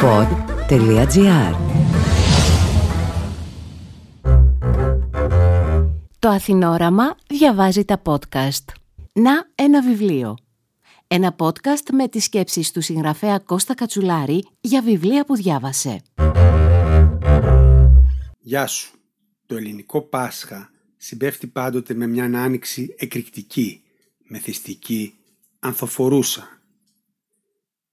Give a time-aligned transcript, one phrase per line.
[0.00, 1.54] pod.gr
[6.18, 8.64] Το Αθηνόραμα διαβάζει τα podcast.
[9.12, 10.36] Να ένα βιβλίο.
[11.06, 16.00] Ένα podcast με τις σκέψεις του συγγραφέα Κώστα Κατσουλάρη για βιβλία που διάβασε.
[18.38, 18.92] Γεια σου.
[19.46, 23.82] Το ελληνικό Πάσχα συμπέφτει πάντοτε με μια άνοιξη εκρηκτική,
[24.28, 25.14] μεθυστική,
[25.58, 26.57] ανθοφορούσα.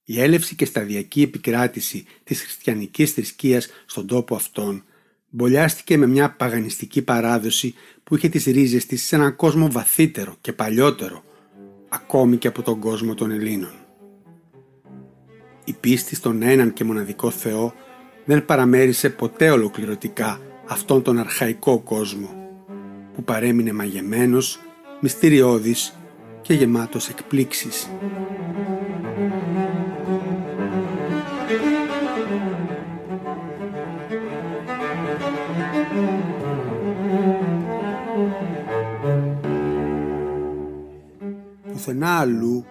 [0.08, 4.84] Η έλευση και σταδιακή επικράτηση της χριστιανικής θρησκείας στον τόπο αυτόν
[5.30, 7.74] μπολιάστηκε με μια παγανιστική παράδοση
[8.04, 11.24] που είχε τις ρίζες της σε έναν κόσμο βαθύτερο και παλιότερο,
[11.88, 13.72] ακόμη και από τον κόσμο των Ελλήνων.
[15.64, 17.74] Η πίστη στον έναν και μοναδικό Θεό
[18.24, 22.48] δεν παραμέρισε ποτέ ολοκληρωτικά αυτόν τον αρχαϊκό κόσμο,
[23.14, 24.58] που παρέμεινε μαγεμένος,
[25.00, 25.98] μυστηριώδης
[26.42, 27.88] και γεμάτος εκπλήξεις.
[41.86, 42.64] Πουθενά αλλού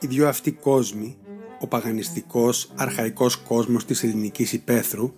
[0.00, 1.16] οι δυο αυτοί κόσμοι,
[1.60, 5.12] ο παγανιστικός αρχαϊκός κόσμος της ελληνικής υπαίθρου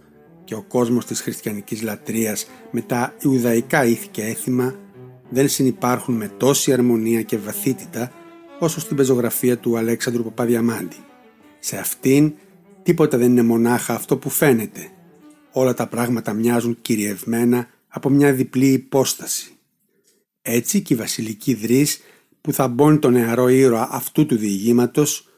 [0.44, 4.74] και ο κόσμος της χριστιανικής λατρείας με τα ιουδαϊκά ήθη και έθιμα
[5.30, 8.12] δεν συνυπάρχουν με τόση αρμονία και βαθύτητα
[8.58, 11.05] όσο στην πεζογραφία του Αλέξανδρου Παπαδιαμάντη.
[11.58, 12.34] Σε αυτήν
[12.83, 14.89] τίποτα δεν είναι μονάχα αυτό που φαίνεται.
[15.52, 19.52] Όλα τα πράγματα μοιάζουν κυριευμένα από μια διπλή υπόσταση.
[20.42, 22.00] Έτσι και η βασιλική δρύς
[22.45, 25.28] που θα μπώνει τον νεαρό ήρωα αυτού του διηγήματος,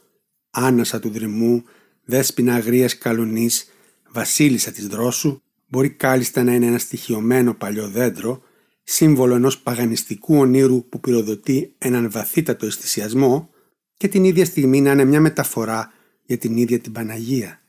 [0.50, 1.64] άνασα του δρυμού,
[2.04, 3.70] δέσποινα αγρίας καλονής,
[4.08, 8.42] βασίλισσα της δρόσου, μπορεί κάλλιστα να είναι ένα στοιχειωμένο παλιό δέντρο,
[8.82, 13.50] σύμβολο ενός παγανιστικού ονείρου που πυροδοτεί έναν βαθύτατο αισθησιασμό
[13.96, 17.60] και την ίδια στιγμή να είναι μια μεταφορά για την ίδια την Παναγία,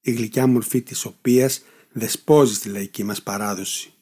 [0.00, 3.92] η γλυκιά μορφή της οποίας δεσπόζει στη λαϊκή μας παράδοση.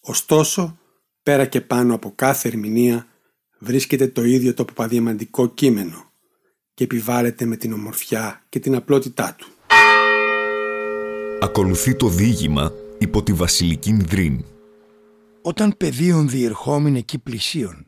[0.00, 0.78] Ωστόσο,
[1.22, 3.06] πέρα και πάνω από κάθε ερμηνεία,
[3.58, 6.10] βρίσκεται το ίδιο το παπαδιαμαντικό κείμενο
[6.74, 9.48] και επιβάλλεται με την ομορφιά και την απλότητά του.
[11.40, 14.44] Ακολουθεί το διήγημα υπό τη βασιλική Δρύν.
[15.42, 17.86] Όταν πεδίων διερχόμην εκεί πλησίων,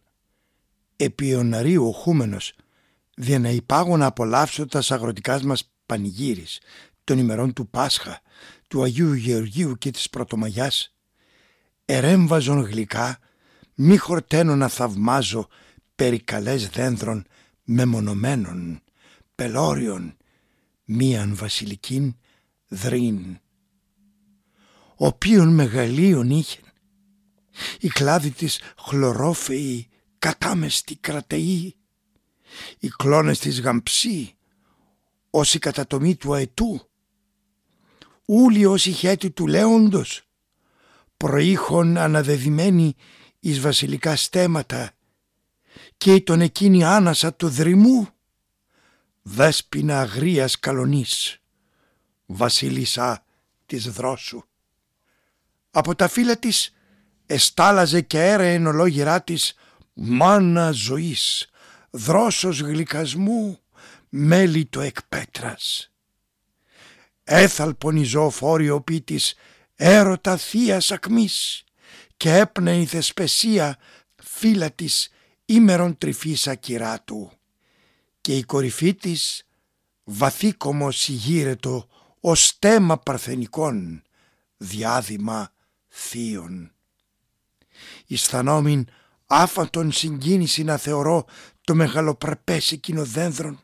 [0.97, 2.55] επί ο οχούμενος,
[3.17, 6.61] δια να υπάγω να απολαύσω τα αγροτικά μας πανηγύρις,
[7.05, 8.21] των ημερών του Πάσχα,
[8.69, 10.95] του Αγίου Γεωργίου και της Πρωτομαγιάς,
[11.85, 13.19] ερέμβαζον γλυκά,
[13.81, 15.49] μη χορταίνω να θαυμάζω
[15.95, 17.27] περί καλές δένδρων
[17.65, 18.81] μεμονωμένων,
[19.35, 20.17] πελώριων,
[20.85, 22.15] μίαν βασιλικήν
[22.69, 23.41] δρύν.
[24.97, 26.65] Οποίον μεγαλείων είχεν,
[27.81, 29.89] η κλάδη της χλωρόφεη
[30.19, 31.77] κατάμεστη κρατεή,
[32.79, 34.37] οι κλώνες της γαμψή,
[35.31, 36.91] ως η κατατομή του αετού,
[38.25, 40.23] ούλοι ως η χέτη του λέοντος,
[41.17, 42.95] προήχων αναδεδειμένη
[43.49, 44.93] εις βασιλικά στέματα
[45.97, 48.09] και τον εκείνη άνασα του δρυμού
[49.23, 51.41] δέσποινα αγρίας καλονής
[52.27, 53.25] βασίλισσα
[53.67, 54.43] της δρόσου.
[55.71, 56.75] Από τα φύλλα της
[57.27, 59.55] εστάλαζε και έρεεν ολόγυρά της
[59.93, 61.49] μάνα ζωής,
[61.91, 63.59] δρόσος γλυκασμού,
[64.09, 65.93] μέλι το εκπέτρας.
[67.25, 69.35] Έθαλπον η ζωοφόριο πίτης
[69.75, 71.63] έρωτα θείας ακμής
[72.19, 73.79] και έπνεε η θεσπεσία
[74.23, 75.11] φύλλα της
[75.45, 77.33] ήμερον τρυφής ακυρά του
[78.21, 79.47] και η κορυφή της
[80.05, 81.89] βαθύκομο συγγύρετο
[82.21, 84.03] ως στέμα παρθενικών
[84.57, 85.53] διάδημα
[85.89, 86.73] θείων.
[88.07, 88.87] Ισθανόμην
[89.27, 91.25] άφαντον συγκίνηση να θεωρώ
[91.61, 93.61] το μεγαλοπρεπές εκείνο δένδρον.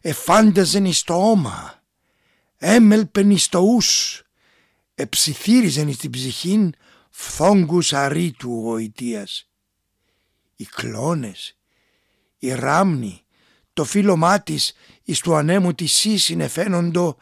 [0.00, 1.82] Εφάνταζεν εις το όμα,
[2.56, 4.22] έμελπεν εις το ους,
[4.94, 6.74] εψιθύριζεν εις την ψυχήν
[7.16, 9.50] φθόγκους αρήτου γοητείας.
[10.56, 11.56] Οι κλώνες,
[12.38, 13.24] οι ράμνοι,
[13.72, 17.16] το φύλλωμά της εις του ανέμου τη σύ συνεφαίνοντο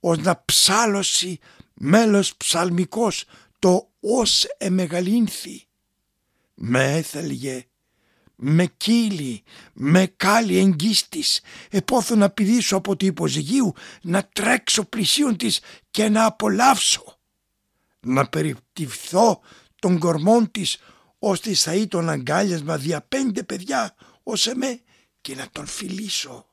[0.00, 1.38] ως να ψάλωση
[1.74, 3.24] μέλος ψαλμικός
[3.58, 5.66] το ως εμεγαλύνθη.
[6.54, 7.66] Με έθελγε,
[8.34, 9.42] με κύλι,
[9.72, 11.40] με κάλλη εγγύστης,
[11.70, 15.60] επόθω να πηδήσω από το υποζυγίου, να τρέξω πλησίον της
[15.90, 17.16] και να απολαύσω
[18.06, 19.40] να περιπτυθώ
[19.78, 20.78] των κορμών της
[21.18, 24.80] ώστε θα ήταν αγκάλιασμα δια πέντε παιδιά ως εμέ
[25.20, 26.46] και να τον φιλήσω.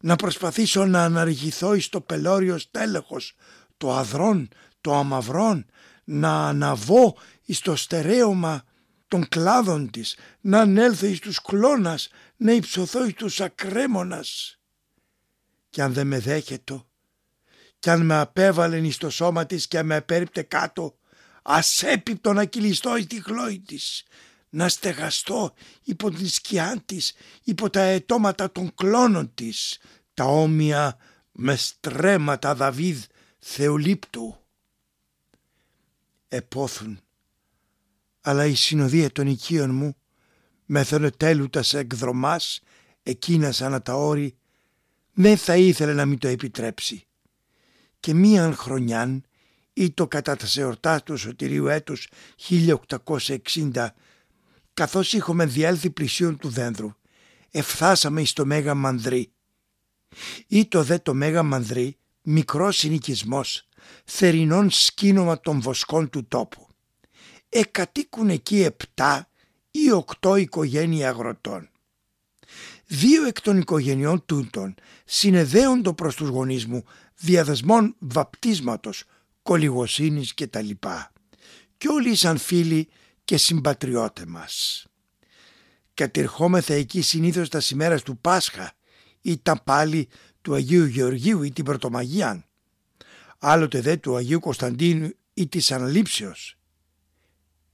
[0.00, 3.34] Να προσπαθήσω να αναργηθώ εις το πελώριο στέλεχος,
[3.76, 4.48] το αδρόν,
[4.80, 5.66] το αμαυρόν,
[6.04, 8.64] να αναβώ εις το στερέωμα
[9.08, 14.58] των κλάδων της, να ανέλθω εις τους κλώνας, να υψωθώ εις τους ακρέμονας.
[15.70, 16.84] κι αν δεν με δέχεται
[17.78, 20.98] κι αν με απέβαλεν εις το σώμα της και με απέριπτε κάτω
[21.42, 24.04] ασέπιπτο να κυλιστώ εις τη χλώη της
[24.56, 27.12] να στεγαστώ υπό την σκιά της,
[27.42, 29.78] υπό τα αιτώματα των κλώνων της,
[30.14, 30.96] τα όμοια
[31.32, 33.02] με στρέμματα Δαβίδ
[33.38, 34.36] Θεολύπτου.
[36.28, 37.00] Επόθουν,
[38.20, 39.96] αλλά η συνοδεία των οικείων μου
[40.64, 42.60] μεθονοτέλουτας εκδρομάς
[43.02, 44.36] εκείνας σαν τα όρη
[45.12, 47.06] δεν θα ήθελε να μην το επιτρέψει.
[48.00, 49.24] Και μίαν χρονιάν
[49.72, 52.08] ή το κατά τα εορτά του σωτηρίου έτους
[52.48, 53.86] 1860
[54.74, 56.94] καθώς είχαμε διέλθει πλησίον του δένδρου
[57.56, 59.32] εφθάσαμε εις το Μέγα Μανδρή.
[60.46, 63.68] Ή το δε το Μέγα Μανδρή μικρός συνοικισμός
[64.04, 66.66] θερινών σκήνομα των βοσκών του τόπου.
[67.48, 69.28] Εκατοίκουν εκεί επτά
[69.70, 71.70] ή οκτώ οικογένεια αγροτών.
[72.88, 74.74] Δύο εκ των οικογενειών τούτων
[75.04, 76.84] συνεδέοντο προς τους γονείς μου
[77.14, 79.04] διαδεσμών βαπτίσματος,
[79.42, 80.70] κολυγοσύνης κτλ.
[81.78, 82.88] Κι όλοι σαν φίλοι
[83.24, 84.86] και συμπατριώτε μας.
[85.94, 88.72] Κατερχόμεθα εκεί συνήθως τας σημέρας του Πάσχα
[89.20, 90.08] ή τα πάλι
[90.40, 92.44] του Αγίου Γεωργίου ή την Πρωτομαγίαν.
[93.38, 96.58] Άλλοτε δε του Αγίου Κωνσταντίνου ή της Αναλήψεως.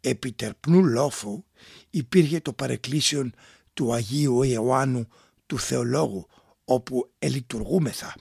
[0.01, 1.45] Επιτερπνού λόφου
[1.91, 3.35] υπήρχε το παρεκκλήσιον
[3.75, 5.09] του Αγίου Ιωάννου
[5.47, 6.27] του Θεολόγου
[6.65, 8.15] όπου ελειτουργούμεθα.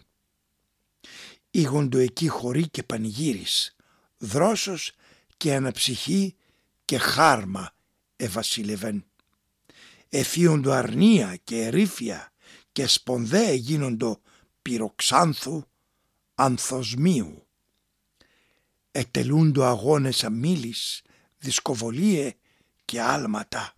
[1.52, 3.76] Ήγοντο εκεί χωρί και πανηγύρις,
[4.18, 4.92] δρόσος
[5.38, 6.36] και αναψυχή
[6.86, 7.76] και χάρμα
[8.16, 9.06] ευασίλευεν.
[10.10, 12.32] Εφίοντο αρνία και ερήφια
[12.72, 14.22] και σπονδέ γίνοντο
[14.62, 15.64] πυροξάνθου
[16.36, 17.48] ανθοσμίου.
[18.92, 21.02] Ετελούντο αγώνες αμήλης,
[21.38, 22.34] δισκοβολίε
[22.86, 23.74] και άλματα.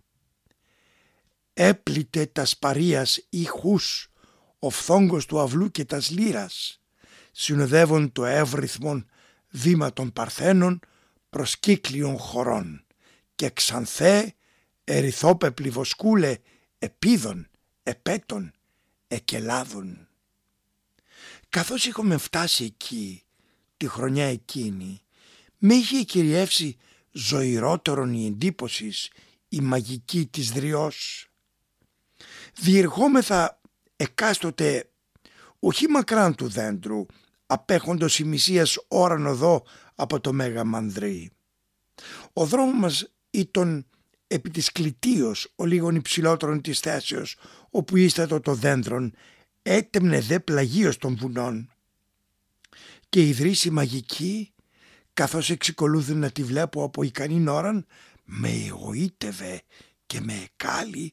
[1.54, 4.12] Έπλητε τας σπαρίας ηχούς,
[4.58, 6.80] ο φθόγκος του αυλού και τας λύρας,
[7.32, 9.06] συνοδεύουν το εύρυθμον
[9.50, 10.80] βήμα των παρθένων
[11.30, 12.84] προς κύκλιων χωρών
[13.34, 14.34] και ξανθέ
[14.84, 16.36] ερυθόπεπλη βοσκούλε
[16.78, 17.48] επίδων,
[17.82, 18.52] επέτων,
[19.08, 20.08] εκελάδων.
[21.48, 23.22] Καθώς είχαμε φτάσει εκεί
[23.76, 25.00] τη χρονιά εκείνη
[25.58, 26.76] με είχε κυριεύσει
[27.12, 29.10] ζωηρότερον η εντύπωσης
[29.48, 31.28] η μαγική της δριός.
[32.60, 33.60] Διερχόμεθα
[33.96, 34.90] εκάστοτε
[35.58, 37.06] όχι μακράν του δέντρου
[37.46, 39.64] απέχοντος ημισίας ώραν οδό
[39.94, 41.30] από το Μέγα Μανδρή.
[42.32, 43.86] Ο δρόμος μας ήταν
[44.26, 47.36] επί της κλητίος ο λίγων υψηλότερων της θέσεως
[47.70, 49.14] όπου ίστατο το δέντρον
[49.62, 51.70] έτεμνε δε πλαγίως των βουνών
[53.08, 54.52] και η δρύση μαγική
[55.14, 57.86] καθώς εξικολούθη να τη βλέπω από ικανή ώραν
[58.24, 59.62] με εγωίτευε
[60.06, 61.12] και με εκάλει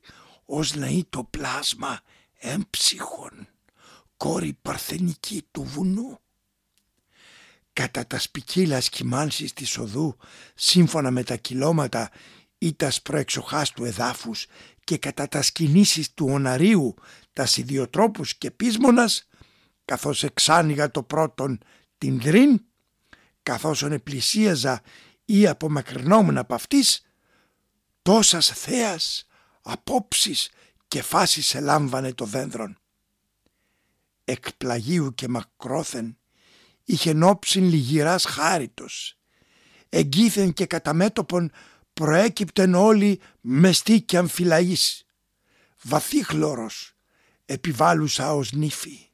[0.53, 2.01] ως να είναι το πλάσμα
[2.37, 3.47] έμψυχον
[4.17, 6.19] κόρη παρθενική του βουνού.
[7.73, 10.17] Κατά τα σπικίλα σκυμάνσεις της οδού
[10.55, 12.11] σύμφωνα με τα κυλώματα
[12.57, 14.45] ή τα προεξοχάς του εδάφους
[14.83, 16.93] και κατά τα σκηνήσεις του οναρίου
[17.33, 19.27] τα ιδιοτρόπους και πείσμονας
[19.85, 21.59] καθώς εξάνοιγα το πρώτον
[21.97, 22.65] την δρύν
[23.43, 24.81] καθώς πλησίαζα
[25.25, 27.05] ή απομακρυνόμουν από αυτής
[28.01, 29.25] τόσας θέας
[29.61, 30.49] απόψεις
[30.87, 32.77] και φάσεις ελάμβανε το δένδρον.
[34.25, 36.17] Εκπλαγίου και μακρόθεν
[36.83, 39.17] είχε νόψιν λιγυράς χάριτος.
[39.89, 41.51] Εγκύθεν και κατά μέτωπον
[41.93, 45.05] προέκυπτεν όλοι μεστή και αμφιλαής.
[45.81, 46.95] Βαθύχλωρος
[47.45, 49.09] επιβάλλουσα ως νύφη.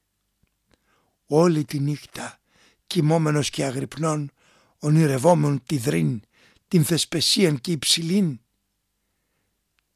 [1.26, 2.40] Όλη τη νύχτα
[2.88, 4.32] κοιμόμενος και αγρυπνών
[4.80, 6.22] ονειρευόμουν τη δρύν,
[6.68, 8.40] την θεσπεσίαν και υψηλήν.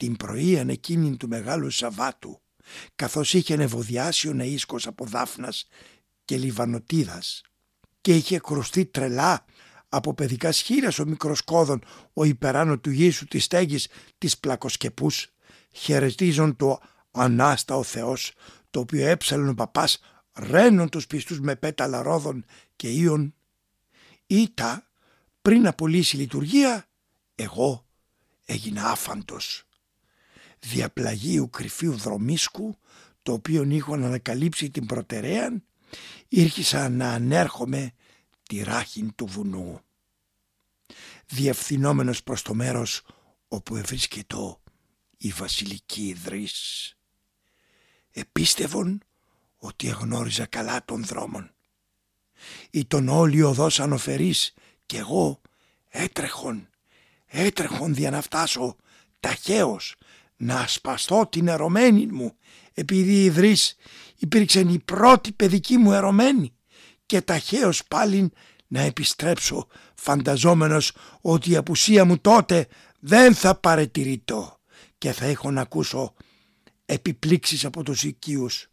[0.02, 2.42] Την πρωίαν εκείνην του Μεγάλου Σαββάτου
[2.96, 5.68] καθώς είχε νευοδιάσει ο ναΐσκος από Δάφνας
[6.26, 7.42] και Λιβανοτίδας
[8.02, 9.46] και είχε κρουστεί τρελά
[9.90, 15.28] από παιδικά σχήρας ο μικρός κόδων ο υπεράνω του γήσου της στέγης της πλακοσκεπούς
[15.72, 16.80] χαιρετίζον το
[17.12, 18.34] Ανάστα ο Θεός
[18.70, 20.00] το οποίο έψαλον ο παπάς
[20.34, 23.34] ρένον τους πιστούς με πέταλα ρόδων και ίων
[24.28, 24.88] ήτα
[25.42, 26.88] πριν απολύσει λειτουργία
[27.36, 27.86] εγώ
[28.46, 29.66] έγινα άφαντος
[30.62, 32.78] διαπλαγίου κρυφίου δρομίσκου
[33.24, 35.64] το οποίο είχαν ανακαλύψει την προτεραίαν
[36.28, 37.92] ήρχισα να ανέρχομαι
[38.48, 39.82] τη ράχην του βουνού.
[41.26, 43.02] Διευθυνόμενος προς το μέρος
[43.48, 44.58] όπου ευρίσκεται
[45.18, 46.96] η βασιλική ιδρύς.
[48.12, 49.02] Επίστευον
[49.58, 51.52] ότι εγνώριζα καλά των δρόμων.
[52.72, 54.54] Ήταν όλοι οδός ανοφερής
[54.86, 55.42] και εγώ
[55.90, 56.70] έτρεχον,
[57.26, 58.76] έτρεχον για να φτάσω
[59.20, 59.96] ταχαίως
[60.42, 62.36] να σπαστώ την ερωμένη μου
[62.74, 63.76] επειδή η Ιδρύς
[64.18, 66.54] υπήρξε η πρώτη παιδική μου ερωμένη
[67.06, 68.32] και ταχαίως πάλιν
[68.68, 72.68] να επιστρέψω φανταζόμενος ότι η απουσία μου τότε
[73.00, 74.60] δεν θα παρετηρητώ
[74.98, 76.14] και θα έχω να ακούσω
[76.86, 78.70] επιπλήξεις από τους οικείους.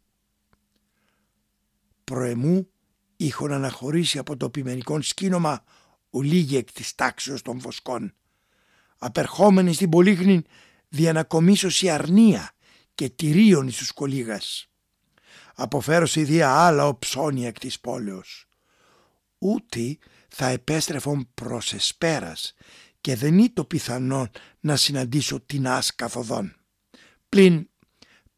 [2.05, 2.71] Προεμού
[3.17, 5.65] είχον αναχωρήσει από το ποιμενικό σκήνομα
[6.11, 8.15] ουλίγη εκ της τάξεως των βοσκών.
[8.99, 10.43] Απερχόμενοι στην Πολύχνη
[10.89, 12.53] διανακομίσωση αρνία
[12.95, 14.69] και τυρίων στους κολίγας.
[15.55, 18.47] Αποφέρωσε δια άλλα οψώνια εκ της πόλεως.
[19.39, 22.55] Ούτε θα επέστρεφον προς εσπέρας
[23.01, 24.31] και δεν είναι το πιθανό
[24.61, 26.57] να συναντήσω την άσκαθοδόν.
[27.29, 27.69] Πλην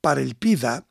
[0.01, 0.89] παρελπίδα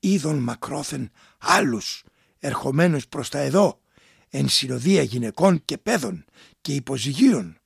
[0.00, 2.04] είδων μακρόθεν άλλους
[2.38, 3.80] ερχομένους προς τα εδώ
[4.28, 6.24] εν συνοδεία γυναικών και παιδών
[6.60, 7.58] και υποζυγίων.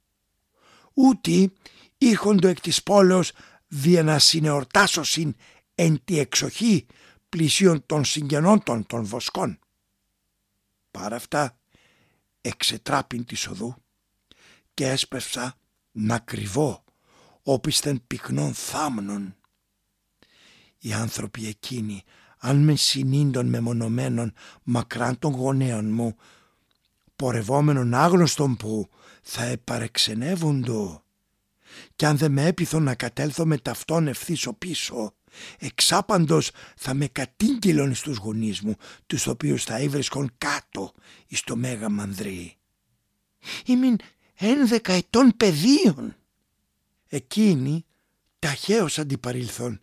[0.94, 1.50] Ούτε
[2.02, 3.32] ήρχοντο εκ της πόλεως
[3.66, 5.34] δια να συνεορτάσωσιν
[5.74, 6.86] εν τη εξοχή
[7.28, 9.58] πλησίων των συγγενών των βοσκών.
[10.90, 11.58] Παρά αυτά
[12.40, 13.74] εξετράπην της οδού
[14.74, 15.54] και έσπευσα
[15.90, 16.84] να κρυβώ
[17.42, 19.36] όπισθεν πυκνών θάμνων.
[20.78, 22.02] Οι άνθρωποι εκείνοι
[22.38, 26.16] αν με συνήντων μεμονωμένων μακράν των γονέων μου
[27.16, 28.88] πορευόμενων άγνωστον που
[29.22, 31.04] θα επαρεξενεύοντο
[31.96, 35.14] κι αν δεν με έπειθω να κατέλθω με ταυτόν ευθύσω πίσω
[35.58, 40.92] εξάπαντος θα με κατήγγυλον στους γονείς μου τους οποίους θα έβρισκον κάτω
[41.26, 42.56] εις το μέγα μανδρί.
[43.64, 44.00] Ήμουν
[44.34, 46.16] ένδεκα ετών παιδίων.
[47.08, 47.84] Εκείνοι
[48.38, 49.80] ταχαίως αντιπαρήλθον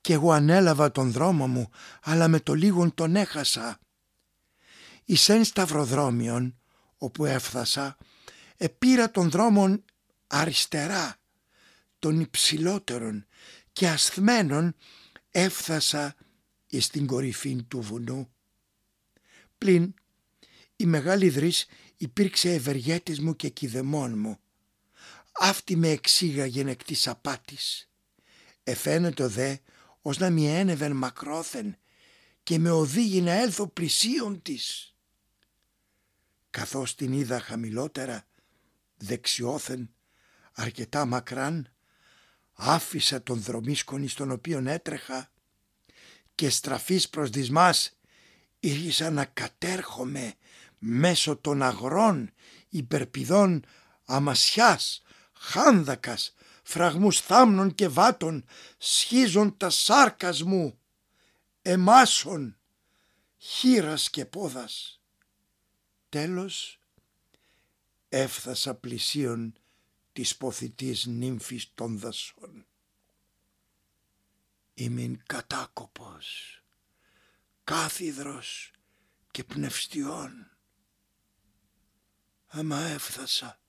[0.00, 1.70] και εγώ ανέλαβα τον δρόμο μου
[2.02, 3.78] αλλά με το λίγον τον έχασα.
[5.04, 6.58] Εις εν σταυροδρόμιον
[6.98, 7.96] όπου έφθασα
[8.56, 9.84] επήρα τον δρόμον
[10.26, 11.16] αριστερά
[11.98, 13.26] των υψηλότερων
[13.72, 14.74] και ασθμένων
[15.30, 16.14] έφθασα
[16.66, 18.32] εις την κορυφή του βουνού.
[19.58, 19.94] Πλην
[20.76, 24.38] η μεγάλη δρύς υπήρξε ευεργέτης μου και κηδεμόν μου.
[25.40, 27.90] Αυτή με εξήγαγε εκ της απάτης.
[28.62, 29.56] Εφαίνεται δε
[30.00, 31.76] ως να μη ένευεν μακρόθεν
[32.42, 34.94] και με οδήγει να έλθω πλησίον της.
[36.50, 38.26] Καθώς την είδα χαμηλότερα,
[38.96, 39.94] δεξιόθεν,
[40.52, 41.72] αρκετά μακράν,
[42.60, 45.30] άφησα τον δρομίσκονη στον οποίον έτρεχα
[46.34, 47.98] και στραφής προς δυσμάς
[48.60, 50.34] ήρχισα να κατέρχομαι
[50.78, 52.30] μέσω των αγρών
[52.68, 53.64] υπερπηδών
[54.04, 58.44] αμασιάς, χάνδακας, φραγμούς θάμνων και βάτων
[58.78, 60.78] σχίζον τα σάρκας μου,
[61.62, 62.58] εμάσων,
[63.38, 65.00] χείρας και πόδας.
[66.08, 66.80] Τέλος
[68.08, 69.54] έφθασα πλησίον
[70.12, 71.98] της ποθητής νύμφης των
[74.78, 76.60] δασών.Ήμην κατάκοπος,
[77.64, 78.72] κάθιδρος
[79.30, 80.50] και πνευστιών.
[82.46, 83.60] Άμα έφθασα,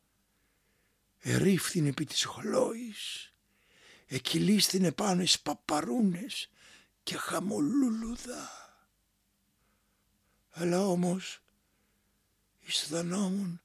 [1.20, 3.34] ερήφθην επί της χλώης,
[4.08, 6.50] εκυλίσθην επάνω εις παπαρούνες
[7.04, 8.50] και χαμολούλουδα.
[10.50, 11.42] Αλλά όμως
[12.68, 13.62] αισθανόμουν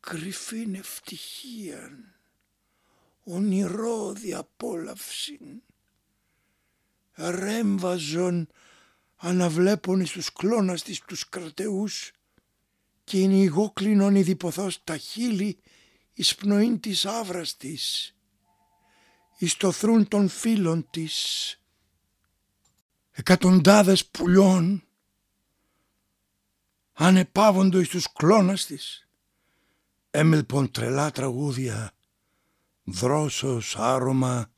[0.00, 2.14] κρυφήν ευτυχίαν,
[3.24, 5.62] ονειρό διαπόλαυσιν.
[7.14, 8.48] Ρέμβαζον
[9.16, 12.12] αναβλέπων εις τους κλώνας της τους κρατεούς
[13.04, 15.58] και είναι ηγόκλινον διποθώς τα χείλη
[16.12, 18.14] εις πνοήν της άβρας της,
[19.38, 21.56] εις το θρούν των φίλων της.
[23.10, 24.84] Εκατοντάδες πουλιών
[26.92, 29.06] ανεπάβοντο εις τους κλώνας της
[30.14, 31.92] έμελπον τρελά τραγούδια,
[32.84, 34.51] δρόσος, άρωμα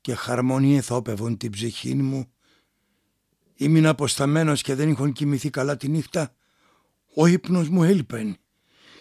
[0.00, 2.32] και χαρμονία θόπευον την ψυχή μου.
[3.54, 6.34] Ήμουν αποσταμένος και δεν είχον κοιμηθεί καλά τη νύχτα.
[7.14, 8.36] Ο ύπνος μου έλειπεν.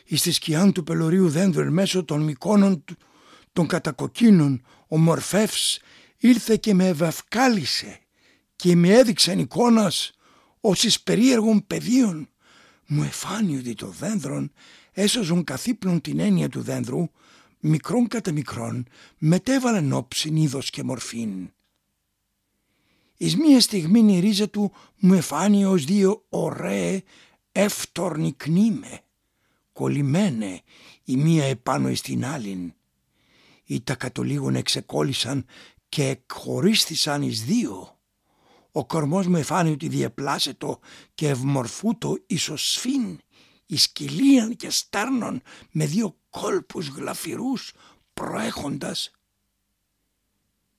[0.05, 2.83] Εις τη σκιάν του πελωρίου δέντρου μέσω των μικόνων
[3.53, 5.79] των κατακοκκίνων ο Μορφεύς
[6.17, 7.99] ήρθε και με ευαυκάλισε
[8.55, 10.11] και με έδειξε εικόνας
[10.59, 12.29] ως εις περίεργων πεδίων.
[12.87, 14.51] Μου εφάνει ότι το δέντρον
[14.91, 17.09] έσωζον καθύπνον την έννοια του δένδρου,
[17.59, 18.87] μικρόν κατά μικρόν,
[19.17, 21.51] μετέβαλαν όψιν είδος και μορφήν.
[23.17, 27.03] Εις μία στιγμή η ρίζα του μου εφάνει ως δύο ωραίε
[27.51, 29.01] εύτορνη κνήμε,
[29.73, 30.61] κολλημένε
[31.03, 32.73] η μία επάνω εις την άλλην.
[33.63, 35.45] Ή τα κατολίγων εξεκόλλησαν
[35.89, 37.99] και εκχωρίστησαν εις δύο.
[38.71, 40.79] Ο κορμός μου εφάνει ότι διεπλάσετο
[41.13, 43.19] και ευμορφούτο ισοσφήν
[43.65, 47.73] εις κοιλίαν και στέρνων με δύο κόλπους γλαφυρούς
[48.13, 49.11] προέχοντας.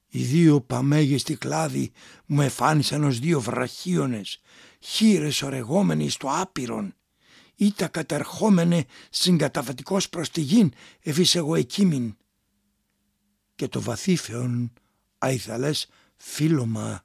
[0.09, 1.93] Οι δύο παμέγιστοι κλάδοι
[2.27, 4.41] μου εφάνισαν ως δύο βραχίονες,
[4.81, 6.95] χείρες ορεγόμενοι στο άπειρον.
[7.55, 12.17] Ήτα κατερχόμενε συγκαταβατικός προς τη γην, εφείς εγώ εκείμην.
[13.55, 14.73] Και το βαθύφεον
[15.19, 17.05] αϊθαλές φίλωμα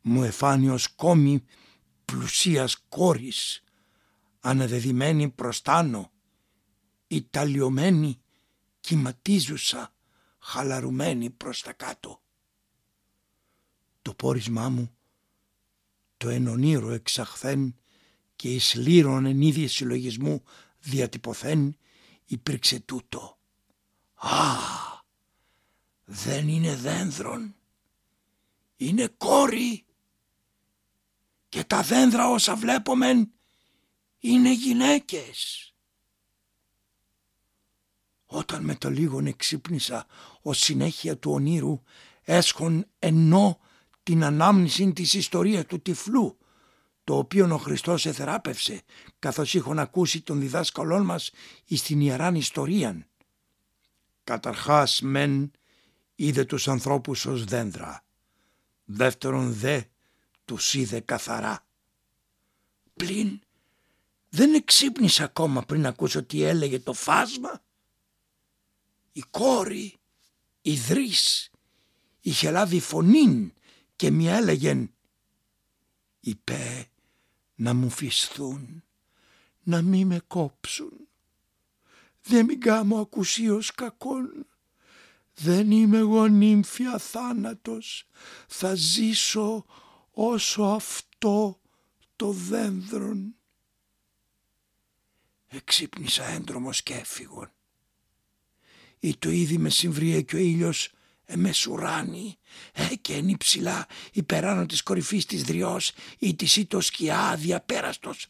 [0.00, 1.44] μου εφάνει ως κόμη
[2.04, 3.62] πλουσίας κόρης,
[4.40, 6.10] αναδεδειμένη προς τάνω,
[7.14, 8.20] ιταλιωμένη,
[8.80, 9.94] κυματίζουσα,
[10.38, 12.22] χαλαρουμένη προς τα κάτω.
[14.02, 14.96] Το πόρισμά μου,
[16.16, 17.76] το ενονήρο εξαχθέν
[18.36, 20.42] και εις λύρων εν ίδιε συλλογισμού
[20.78, 21.76] διατυπωθέν
[22.24, 23.38] υπήρξε τούτο.
[24.14, 24.56] Α,
[26.04, 27.54] δεν είναι δένδρον,
[28.76, 29.84] είναι κόρη
[31.48, 33.32] και τα δένδρα όσα βλέπομεν
[34.18, 35.68] είναι γυναίκες.
[38.36, 40.06] Όταν με το λίγον εξύπνησα
[40.42, 41.80] ως συνέχεια του ονείρου
[42.22, 43.58] έσχον ενώ
[44.02, 46.38] την ανάμνηση της ιστορίας του τυφλού
[47.04, 48.82] το οποίο ο Χριστός εθεράπευσε
[49.18, 51.30] καθώς είχον ακούσει τον διδάσκαλόν μας
[51.64, 53.06] εις την Ιεράν Ιστορίαν.
[54.24, 55.50] Καταρχάς μεν
[56.14, 58.04] είδε τους ανθρώπους ως δέντρα,
[58.84, 59.80] δεύτερον δε
[60.44, 61.66] τους είδε καθαρά.
[62.94, 63.40] Πλην
[64.28, 67.63] δεν εξύπνησα ακόμα πριν ακούσω τι έλεγε το φάσμα.
[69.16, 69.96] Η κόρη,
[70.62, 71.50] η δρύς,
[72.20, 73.52] είχε λάβει φωνήν
[73.96, 74.94] και μη έλεγεν
[76.20, 76.90] «Είπε
[77.54, 78.84] να μου φυσθούν,
[79.62, 81.08] να μη με κόψουν,
[82.22, 84.46] δεν μην κάμω ακουσίως κακόν,
[85.34, 88.08] δεν είμαι εγώ νύμφια θάνατος,
[88.48, 89.64] θα ζήσω
[90.10, 91.60] όσο αυτό
[92.16, 93.34] το δένδρον».
[95.46, 97.52] Εξύπνησα έντρομος και έφυγον.
[99.04, 100.90] Ή το ήδη με συμβρίε και ο ήλιος
[101.24, 102.38] εμεσουράνει,
[102.72, 108.26] ε, και είναι ψηλά υπεράνω της κορυφής της δριός ή της ή το σκιά αδιαπέραστος.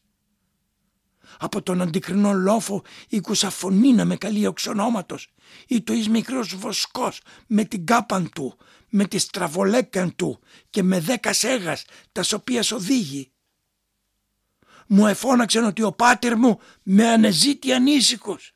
[1.38, 5.32] Από τον αντικρινό λόφο ήκουσα φωνή να με καλεί οξονόματος
[5.66, 8.58] ή το εις μικρός βοσκός με την κάπαν του,
[8.88, 13.32] με τη στραβολέκαν του και με δέκα σέγας τας οποίας οδήγει.
[14.86, 18.52] Μου εφώναξαν ότι ο πάτερ μου με ανεζήτη ανήσυχος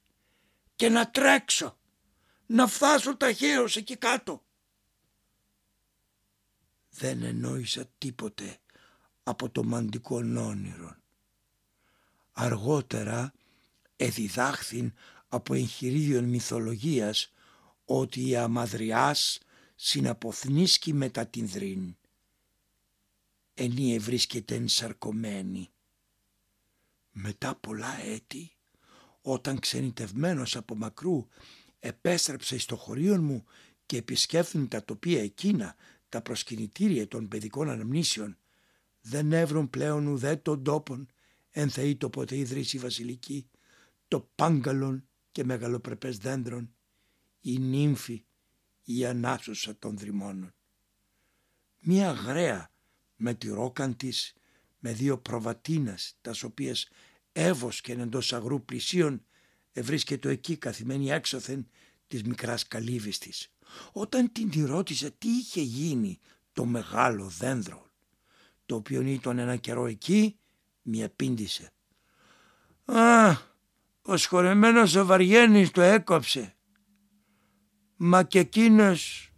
[0.76, 1.77] και να τρέξω
[2.50, 4.42] να φτάσω ταχαίως εκεί κάτω.
[6.90, 8.58] Δεν εννοήσα τίποτε
[9.22, 10.96] από το μαντικό όνειρο.
[12.32, 13.32] Αργότερα
[13.96, 14.92] εδιδάχθην
[15.28, 17.32] από εγχειρίδιον μυθολογίας
[17.84, 19.38] ότι η αμαδριάς
[19.74, 21.96] συναποθνίσκει μετά την δρύν.
[23.54, 25.70] Ενίε βρίσκεται ενσαρκωμένη.
[27.10, 28.52] Μετά πολλά έτη,
[29.22, 31.28] όταν ξενιτευμένος από μακρού
[31.78, 33.44] επέστρεψε στο χωρίο μου
[33.86, 35.76] και επισκέφθην τα τοπία εκείνα,
[36.08, 38.38] τα προσκυνητήρια των παιδικών αναμνήσεων,
[39.00, 41.08] δεν έβρουν πλέον ουδέ των τόπων,
[41.50, 43.48] εν θεή το ποτέ ιδρύσει βασιλική,
[44.08, 46.74] το πάγκαλον και μεγαλοπρεπές δέντρον,
[47.40, 48.24] η νύμφη,
[48.84, 50.54] η ανάσουσα των δρυμώνων.
[51.80, 52.70] Μία γραία
[53.16, 54.34] με τη ρόκαν της,
[54.78, 56.88] με δύο προβατίνας, τας οποίες
[57.32, 59.24] έβοσκεν εντός αγρού πλησίων,
[59.72, 61.68] ευρίσκεται εκεί καθημένη έξωθεν
[62.06, 63.52] της μικράς καλύβης της.
[63.92, 66.18] Όταν την ρώτησε τι είχε γίνει
[66.52, 67.86] το μεγάλο δένδρο,
[68.66, 70.38] το οποίο ήταν ένα καιρό εκεί,
[70.82, 71.72] μη απήντησε.
[72.84, 73.30] «Α,
[74.02, 76.56] ο σχορεμένος ο Βαριένης το έκοψε.
[77.96, 79.32] Μα και εκείνος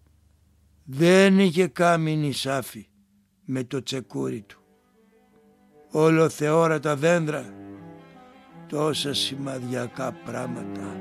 [0.85, 2.89] δεν είχε κάμινη σάφη
[3.45, 4.63] με το τσεκούρι του.
[5.91, 7.55] Όλο θεόρατα δέντρα
[8.71, 11.01] τόσα σημαδιακά πράγματα.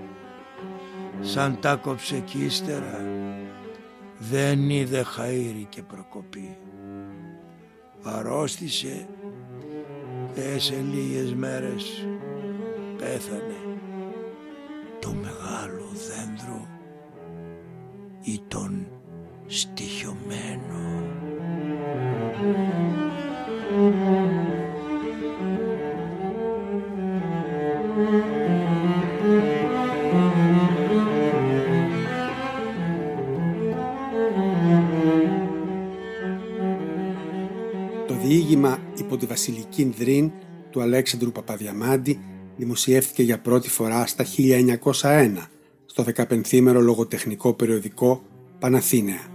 [1.21, 3.05] Σαν τα κόψε κι ύστερα
[4.17, 6.57] δεν είδε χαΐρι και προκοπή.
[8.03, 9.07] Αρρώστησε
[10.33, 12.07] και σε λίγες μέρες
[12.97, 13.77] πέθανε.
[14.99, 16.67] Το μεγάλο δέντρο
[18.21, 18.87] ήταν
[19.47, 21.07] στοιχειωμένο
[38.29, 40.31] διήγημα υπό τη βασιλική Δρίν
[40.69, 42.19] του Αλέξανδρου Παπαδιαμάντη
[42.57, 44.25] δημοσιεύτηκε για πρώτη φορά στα
[44.81, 45.37] 1901
[45.85, 48.21] στο 15ήμερο λογοτεχνικό περιοδικό
[48.59, 49.27] Παναθήναια.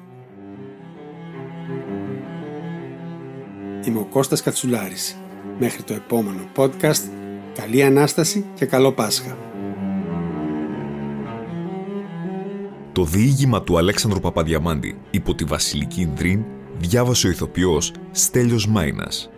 [3.86, 5.16] Είμαι ο Κώστας Κατσουλάρης.
[5.58, 7.23] Μέχρι το επόμενο podcast,
[7.54, 9.38] καλή Ανάσταση και καλό Πάσχα.
[12.92, 16.44] Το διήγημα του Αλέξανδρου Παπαδιαμάντη υπό τη Βασιλική Δρίν
[16.78, 19.28] διάβασε ο ηθοποιός Στέλιος Μάινας.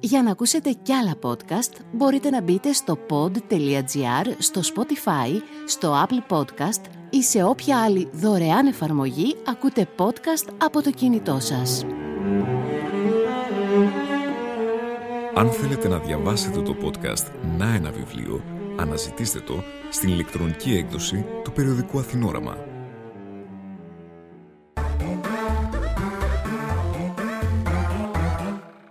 [0.00, 6.36] Για να ακούσετε κι άλλα podcast μπορείτε να μπείτε στο pod.gr, στο Spotify, στο Apple
[6.36, 11.86] Podcast ή σε όποια άλλη δωρεάν εφαρμογή ακούτε podcast από το κινητό σας.
[15.36, 18.42] Αν θέλετε να διαβάσετε το podcast «Να ένα βιβλίο»,
[18.76, 22.58] αναζητήστε το στην ηλεκτρονική έκδοση του περιοδικού Αθηνόραμα.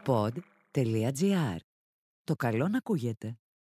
[0.05, 1.57] Pod.gr.
[2.23, 3.37] Το καλό να ακούγεται.